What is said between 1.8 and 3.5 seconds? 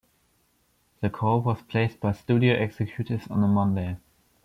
by studio executives on a